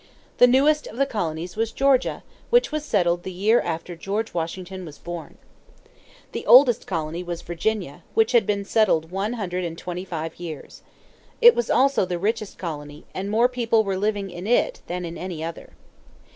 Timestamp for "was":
1.55-1.71, 2.71-2.83, 4.83-4.97, 7.21-7.43, 11.53-11.69